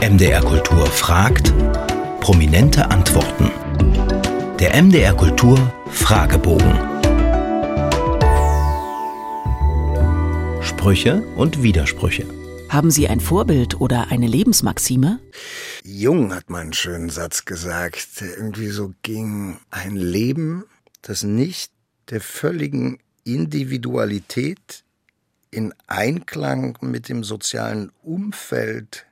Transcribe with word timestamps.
MDR 0.00 0.40
Kultur 0.42 0.86
fragt, 0.86 1.52
prominente 2.20 2.88
Antworten. 2.88 3.50
Der 4.60 4.80
MDR 4.80 5.12
Kultur 5.12 5.58
Fragebogen. 5.90 6.72
Sprüche 10.62 11.22
und 11.34 11.64
Widersprüche. 11.64 12.26
Haben 12.68 12.92
Sie 12.92 13.08
ein 13.08 13.18
Vorbild 13.18 13.80
oder 13.80 14.12
eine 14.12 14.28
Lebensmaxime? 14.28 15.18
Jung 15.82 16.32
hat 16.32 16.48
mal 16.48 16.60
einen 16.60 16.74
schönen 16.74 17.10
Satz 17.10 17.44
gesagt, 17.44 18.20
der 18.20 18.36
irgendwie 18.36 18.68
so 18.68 18.94
ging, 19.02 19.58
ein 19.72 19.96
Leben, 19.96 20.64
das 21.02 21.24
nicht 21.24 21.72
der 22.10 22.20
völligen 22.20 23.00
Individualität 23.24 24.84
in 25.50 25.74
Einklang 25.88 26.78
mit 26.82 27.08
dem 27.08 27.24
sozialen 27.24 27.90
Umfeld 28.04 29.07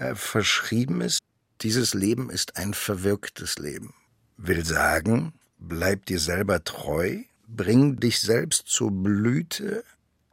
äh, 0.00 0.14
verschrieben 0.14 1.02
ist. 1.02 1.20
Dieses 1.60 1.92
Leben 1.92 2.30
ist 2.30 2.56
ein 2.56 2.72
verwirktes 2.72 3.58
Leben. 3.58 3.92
Will 4.38 4.64
sagen, 4.64 5.34
bleib 5.58 6.06
dir 6.06 6.18
selber 6.18 6.64
treu, 6.64 7.18
bring 7.46 8.00
dich 8.00 8.20
selbst 8.20 8.66
zur 8.66 8.90
Blüte, 8.90 9.84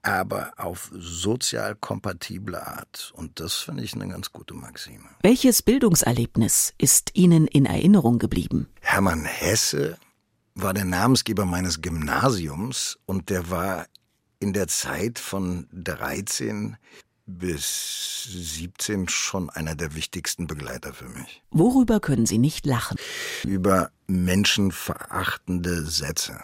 aber 0.03 0.53
auf 0.55 0.89
sozial 0.93 1.75
kompatible 1.75 2.65
Art. 2.65 3.11
Und 3.13 3.41
das 3.41 3.55
finde 3.55 3.83
ich 3.83 3.93
eine 3.93 4.07
ganz 4.07 4.31
gute 4.31 4.53
Maxime. 4.53 5.03
Welches 5.21 5.61
Bildungserlebnis 5.61 6.73
ist 6.77 7.11
Ihnen 7.13 7.45
in 7.45 7.65
Erinnerung 7.65 8.19
geblieben? 8.19 8.69
Hermann 8.79 9.25
Hesse 9.25 9.97
war 10.55 10.73
der 10.73 10.85
Namensgeber 10.85 11.45
meines 11.45 11.81
Gymnasiums 11.81 12.97
und 13.05 13.29
der 13.29 13.49
war 13.49 13.85
in 14.39 14.53
der 14.53 14.69
Zeit 14.69 15.19
von 15.19 15.67
13 15.73 16.77
bis 17.25 18.06
17 18.27 19.07
schon 19.09 19.49
einer 19.49 19.75
der 19.75 19.95
wichtigsten 19.95 20.47
Begleiter 20.47 20.93
für 20.93 21.07
mich. 21.09 21.41
Worüber 21.51 21.99
können 21.99 22.25
Sie 22.25 22.37
nicht 22.37 22.65
lachen? 22.65 22.97
Über 23.43 23.91
menschenverachtende 24.07 25.85
Sätze. 25.85 26.39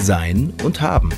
Sein 0.00 0.52
und 0.64 0.80
haben. 0.80 1.12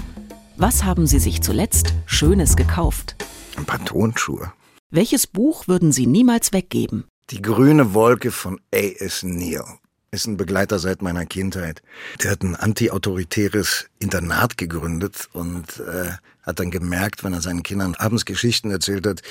Was 0.57 0.85
haben 0.85 1.07
Sie 1.07 1.19
sich 1.19 1.43
zuletzt 1.43 1.93
Schönes 2.07 2.57
gekauft? 2.57 3.17
Ein 3.57 3.65
paar 3.65 3.85
Tonschuhe. 3.85 4.53
Welches 4.91 5.27
Buch 5.27 5.69
würden 5.69 5.93
Sie 5.93 6.07
niemals 6.07 6.53
weggeben? 6.53 7.05
Die 7.31 7.43
grüne 7.43 7.95
Wolke 7.95 8.31
von 8.31 8.61
A.S. 8.73 9.23
Neal 9.23 9.79
ist 10.15 10.27
ein 10.27 10.37
Begleiter 10.37 10.79
seit 10.79 11.03
meiner 11.03 11.27
Kindheit. 11.27 11.83
Der 12.23 12.31
hat 12.31 12.43
ein 12.43 12.55
antiautoritäres 12.55 13.87
Internat 13.99 14.57
gegründet 14.57 15.29
und 15.33 15.81
äh, 15.81 16.13
hat 16.45 16.61
dann 16.61 16.71
gemerkt, 16.71 17.25
wenn 17.25 17.33
er 17.33 17.41
seinen 17.41 17.63
Kindern 17.63 17.95
abends 17.95 18.25
Geschichten 18.25 18.71
erzählt 18.71 19.07
hat, 19.07 19.23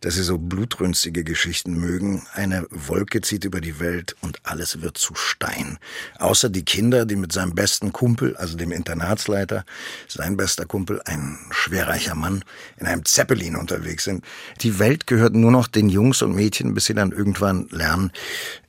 dass 0.00 0.14
sie 0.14 0.22
so 0.22 0.38
blutrünstige 0.38 1.24
Geschichten 1.24 1.74
mögen. 1.74 2.26
Eine 2.32 2.66
Wolke 2.70 3.20
zieht 3.20 3.44
über 3.44 3.60
die 3.60 3.80
Welt 3.80 4.16
und 4.20 4.40
alles 4.44 4.82
wird 4.82 4.98
zu 4.98 5.14
Stein. 5.14 5.78
Außer 6.18 6.48
die 6.48 6.64
Kinder, 6.64 7.06
die 7.06 7.16
mit 7.16 7.32
seinem 7.32 7.54
besten 7.54 7.92
Kumpel, 7.92 8.36
also 8.36 8.56
dem 8.56 8.72
Internatsleiter, 8.72 9.64
sein 10.08 10.36
bester 10.36 10.66
Kumpel, 10.66 11.00
ein 11.04 11.38
schwerreicher 11.50 12.14
Mann, 12.14 12.44
in 12.78 12.86
einem 12.86 13.04
Zeppelin 13.04 13.56
unterwegs 13.56 14.04
sind. 14.04 14.24
Die 14.60 14.78
Welt 14.78 15.06
gehört 15.06 15.34
nur 15.34 15.50
noch 15.50 15.68
den 15.68 15.88
Jungs 15.88 16.22
und 16.22 16.34
Mädchen, 16.34 16.74
bis 16.74 16.86
sie 16.86 16.94
dann 16.94 17.12
irgendwann 17.12 17.68
lernen, 17.70 18.10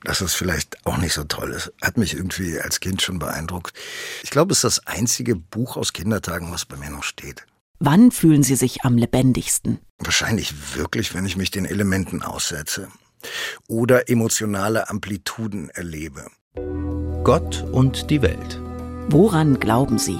dass 0.04 0.20
es 0.20 0.34
vielleicht 0.34 0.86
auch 0.86 0.98
nicht 0.98 1.14
so 1.14 1.24
toll 1.24 1.52
ist. 1.52 1.72
Hat 1.82 1.96
mich 1.96 2.14
irgendwie 2.14 2.60
als 2.60 2.80
Kind 2.80 3.02
schon 3.02 3.18
beeindruckt. 3.18 3.76
Ich 4.22 4.30
glaube, 4.30 4.52
es 4.52 4.58
ist 4.58 4.64
das 4.64 4.86
einzige 4.86 5.34
Buch 5.34 5.76
aus 5.76 5.92
Kindertagen, 5.92 6.52
was 6.52 6.64
bei 6.64 6.76
mir 6.76 6.90
noch 6.90 7.04
steht. 7.04 7.47
Wann 7.80 8.10
fühlen 8.10 8.42
Sie 8.42 8.56
sich 8.56 8.82
am 8.82 8.98
lebendigsten? 8.98 9.78
Wahrscheinlich 9.98 10.74
wirklich, 10.76 11.14
wenn 11.14 11.24
ich 11.24 11.36
mich 11.36 11.52
den 11.52 11.64
Elementen 11.64 12.22
aussetze 12.22 12.88
oder 13.68 14.08
emotionale 14.08 14.90
Amplituden 14.90 15.70
erlebe. 15.70 16.26
Gott 17.22 17.64
und 17.70 18.10
die 18.10 18.20
Welt. 18.20 18.60
Woran 19.10 19.60
glauben 19.60 19.98
Sie? 19.98 20.18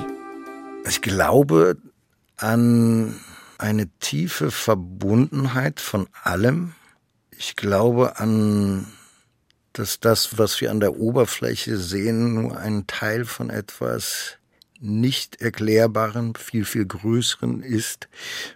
Ich 0.87 1.03
glaube 1.03 1.77
an 2.37 3.17
eine 3.59 3.89
tiefe 3.99 4.53
Verbundenheit 4.53 5.81
von 5.81 6.07
allem. 6.23 6.75
Ich 7.37 7.57
glaube 7.57 8.21
an, 8.21 8.87
dass 9.73 9.99
das, 9.99 10.39
was 10.39 10.61
wir 10.61 10.71
an 10.71 10.79
der 10.79 10.97
Oberfläche 10.97 11.77
sehen, 11.77 12.35
nur 12.35 12.57
ein 12.57 12.87
Teil 12.87 13.25
von 13.25 13.51
etwas 13.51 14.39
nicht 14.81 15.41
erklärbaren, 15.41 16.35
viel, 16.35 16.65
viel 16.65 16.87
größeren 16.87 17.63
ist, 17.63 18.09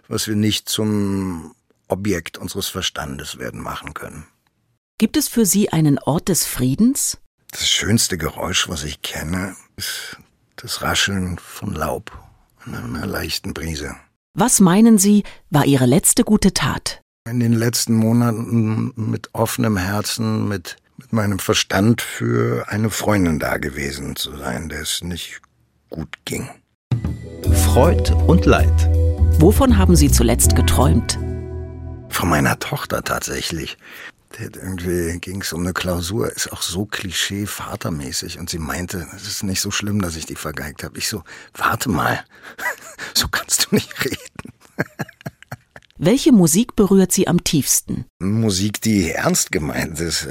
was 0.07 0.27
wir 0.27 0.35
nicht 0.35 0.69
zum 0.69 1.53
Objekt 1.87 2.37
unseres 2.37 2.67
Verstandes 2.67 3.37
werden 3.37 3.61
machen 3.61 3.93
können. 3.93 4.25
Gibt 4.97 5.17
es 5.17 5.27
für 5.27 5.45
Sie 5.45 5.69
einen 5.69 5.99
Ort 5.99 6.29
des 6.29 6.45
Friedens? 6.45 7.17
Das 7.51 7.69
schönste 7.69 8.17
Geräusch, 8.17 8.69
was 8.69 8.83
ich 8.83 9.01
kenne, 9.01 9.55
ist 9.75 10.17
das 10.55 10.81
Rascheln 10.81 11.37
von 11.39 11.73
Laub 11.73 12.11
in 12.65 12.75
einer 12.75 13.05
leichten 13.05 13.53
Brise. 13.53 13.95
Was 14.35 14.59
meinen 14.59 14.97
Sie, 14.97 15.23
war 15.49 15.65
Ihre 15.65 15.85
letzte 15.85 16.23
gute 16.23 16.53
Tat? 16.53 17.01
In 17.29 17.39
den 17.39 17.53
letzten 17.53 17.93
Monaten 17.95 18.93
mit 18.95 19.29
offenem 19.33 19.77
Herzen, 19.77 20.47
mit, 20.47 20.77
mit 20.97 21.13
meinem 21.13 21.39
Verstand 21.39 22.01
für 22.01 22.67
eine 22.69 22.89
Freundin 22.89 23.39
da 23.39 23.57
gewesen 23.57 24.15
zu 24.15 24.35
sein, 24.37 24.69
der 24.69 24.81
es 24.81 25.03
nicht 25.03 25.41
gut 25.93 26.17
ging. 26.25 26.49
Freud 27.65 28.11
und 28.27 28.45
Leid. 28.45 28.89
Wovon 29.39 29.77
haben 29.77 29.95
Sie 29.95 30.11
zuletzt 30.11 30.55
geträumt? 30.55 31.19
Von 32.09 32.29
meiner 32.29 32.57
Tochter 32.57 33.03
tatsächlich. 33.03 33.77
Irgendwie 34.39 35.19
ging 35.19 35.41
es 35.41 35.53
um 35.53 35.61
eine 35.61 35.73
Klausur, 35.73 36.31
ist 36.31 36.51
auch 36.51 36.63
so 36.63 36.85
klischee 36.85 37.45
vatermäßig. 37.45 38.39
Und 38.39 38.49
sie 38.49 38.57
meinte, 38.57 39.05
es 39.15 39.27
ist 39.27 39.43
nicht 39.43 39.61
so 39.61 39.69
schlimm, 39.69 40.01
dass 40.01 40.15
ich 40.15 40.25
die 40.25 40.35
vergeigt 40.35 40.83
habe. 40.83 40.97
Ich 40.97 41.07
so, 41.07 41.23
warte 41.53 41.89
mal, 41.89 42.25
so 43.13 43.27
kannst 43.27 43.67
du 43.67 43.75
nicht 43.75 44.03
reden. 44.03 44.53
Welche 45.99 46.31
Musik 46.31 46.75
berührt 46.75 47.11
Sie 47.11 47.27
am 47.27 47.43
tiefsten? 47.43 48.05
Musik, 48.19 48.81
die 48.81 49.11
ernst 49.11 49.51
gemeint 49.51 49.99
ist. 49.99 50.27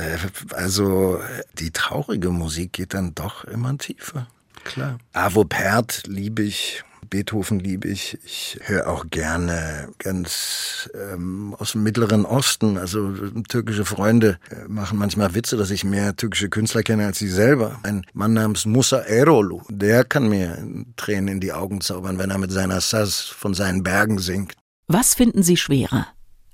Also 0.50 1.20
die 1.60 1.70
traurige 1.70 2.30
Musik 2.30 2.72
geht 2.72 2.94
dann 2.94 3.14
doch 3.14 3.44
immer 3.44 3.78
tiefer. 3.78 4.26
Klar. 4.64 4.98
Avo 5.12 5.44
Pärt 5.44 6.02
liebe 6.06 6.42
ich. 6.42 6.84
Beethoven 7.10 7.58
liebe 7.58 7.88
ich. 7.88 8.18
Ich 8.24 8.58
höre 8.62 8.88
auch 8.88 9.04
gerne 9.10 9.90
ganz 9.98 10.88
ähm, 10.94 11.54
aus 11.58 11.72
dem 11.72 11.82
Mittleren 11.82 12.24
Osten. 12.24 12.78
Also 12.78 13.12
türkische 13.48 13.84
Freunde 13.84 14.38
äh, 14.50 14.66
machen 14.66 14.96
manchmal 14.96 15.34
Witze, 15.34 15.58
dass 15.58 15.70
ich 15.70 15.84
mehr 15.84 16.16
türkische 16.16 16.48
Künstler 16.48 16.82
kenne 16.82 17.04
als 17.04 17.18
sie 17.18 17.28
selber. 17.28 17.78
Ein 17.82 18.06
Mann 18.14 18.32
namens 18.32 18.64
Musa 18.64 19.00
Erolu, 19.00 19.60
der 19.68 20.04
kann 20.04 20.28
mir 20.30 20.56
Tränen 20.96 21.28
in 21.28 21.40
die 21.40 21.52
Augen 21.52 21.82
zaubern, 21.82 22.16
wenn 22.16 22.30
er 22.30 22.38
mit 22.38 22.50
seiner 22.50 22.80
Saz 22.80 23.20
von 23.20 23.52
seinen 23.52 23.82
Bergen 23.82 24.18
singt. 24.18 24.54
Was 24.86 25.14
finden 25.14 25.42
Sie 25.42 25.58
schwerer? 25.58 26.06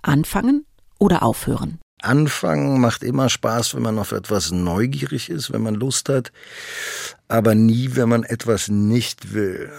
Anfangen 0.03 0.65
oder 0.99 1.23
aufhören? 1.23 1.79
Anfangen 2.03 2.81
macht 2.81 3.03
immer 3.03 3.29
Spaß, 3.29 3.75
wenn 3.75 3.83
man 3.83 3.99
auf 3.99 4.13
etwas 4.13 4.51
neugierig 4.51 5.31
ist, 5.31 5.53
wenn 5.53 5.63
man 5.63 5.75
Lust 5.75 6.09
hat, 6.09 6.33
aber 7.29 7.55
nie, 7.55 7.91
wenn 7.95 8.09
man 8.09 8.25
etwas 8.25 8.69
nicht 8.69 9.33
will. 9.35 9.71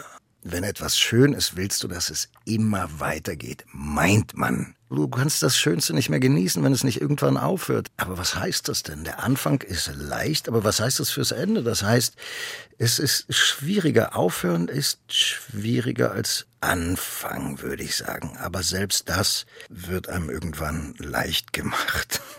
Wenn 0.43 0.63
etwas 0.63 0.97
schön 0.97 1.33
ist, 1.33 1.55
willst 1.55 1.83
du, 1.83 1.87
dass 1.87 2.09
es 2.09 2.29
immer 2.45 2.89
weitergeht, 2.99 3.65
meint 3.71 4.37
man. 4.37 4.75
Du 4.91 5.07
kannst 5.07 5.43
das 5.43 5.55
Schönste 5.55 5.93
nicht 5.93 6.09
mehr 6.09 6.19
genießen, 6.19 6.63
wenn 6.63 6.73
es 6.73 6.83
nicht 6.83 6.99
irgendwann 6.99 7.37
aufhört. 7.37 7.89
Aber 7.97 8.17
was 8.17 8.35
heißt 8.35 8.67
das 8.67 8.81
denn? 8.81 9.03
Der 9.03 9.23
Anfang 9.23 9.61
ist 9.61 9.91
leicht, 9.95 10.47
aber 10.47 10.63
was 10.63 10.79
heißt 10.79 10.99
das 10.99 11.11
fürs 11.11 11.31
Ende? 11.31 11.61
Das 11.61 11.83
heißt, 11.83 12.15
es 12.79 12.97
ist 12.97 13.31
schwieriger. 13.33 14.15
Aufhören 14.15 14.67
ist 14.67 14.99
schwieriger 15.07 16.11
als 16.11 16.47
Anfang, 16.59 17.61
würde 17.61 17.83
ich 17.83 17.97
sagen. 17.97 18.35
Aber 18.37 18.63
selbst 18.63 19.09
das 19.09 19.45
wird 19.69 20.09
einem 20.09 20.31
irgendwann 20.31 20.95
leicht 20.97 21.53
gemacht. 21.53 22.21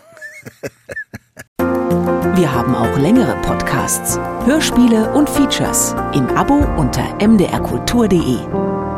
Wir 2.35 2.51
haben 2.51 2.75
auch 2.75 2.97
längere 2.97 3.39
Podcasts, 3.43 4.17
Hörspiele 4.45 5.13
und 5.13 5.29
Features 5.29 5.93
im 6.13 6.27
Abo 6.35 6.55
unter 6.77 7.15
mdrkultur.de. 7.25 8.90